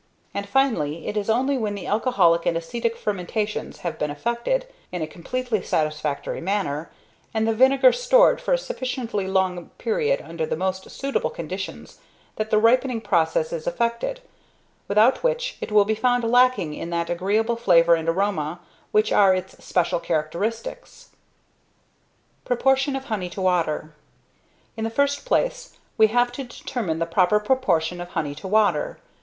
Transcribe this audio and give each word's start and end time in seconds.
And 0.33 0.49
finally, 0.49 1.05
it 1.07 1.15
is 1.15 1.29
only 1.29 1.59
when 1.59 1.75
the 1.75 1.85
alcoholic 1.85 2.47
and 2.47 2.57
acetic 2.57 2.97
fermentations 2.97 3.81
have 3.81 3.99
been 3.99 4.09
effected, 4.09 4.65
in 4.91 5.03
a 5.03 5.07
completely 5.07 5.61
satisfactory 5.61 6.41
manner, 6.41 6.89
and 7.35 7.47
the 7.47 7.53
vinegar 7.53 7.93
stored 7.93 8.41
for 8.41 8.51
a 8.51 8.57
sufficiently 8.57 9.27
long 9.27 9.69
period 9.77 10.19
under 10.19 10.47
the 10.47 10.55
most 10.55 10.89
suitable 10.89 11.29
conditions, 11.29 11.99
that 12.37 12.49
the 12.49 12.57
ripening 12.57 12.99
process 12.99 13.53
is 13.53 13.67
effected, 13.67 14.21
without 14.87 15.21
which 15.21 15.57
it 15.61 15.71
will 15.71 15.85
be 15.85 15.93
found 15.93 16.23
lacking 16.23 16.73
in 16.73 16.89
that 16.89 17.11
agreeable 17.11 17.55
flavour 17.55 17.93
and 17.93 18.09
aroma 18.09 18.59
which 18.91 19.11
are 19.11 19.35
its 19.35 19.63
special 19.63 19.99
characteristics. 19.99 21.09
[Sidenote: 21.13 22.45
Proportion 22.45 22.95
of 22.95 23.03
Honey 23.05 23.29
to 23.29 23.39
Water.] 23.41 23.93
In 24.75 24.83
the 24.83 24.89
first 24.89 25.25
place, 25.25 25.77
we 25.95 26.07
have 26.07 26.31
to 26.31 26.43
determine 26.43 26.97
the 26.97 27.05
proper 27.05 27.39
proportion 27.39 28.01
of 28.01 28.09
honey 28.09 28.33
to 28.33 28.47
water. 28.47 28.97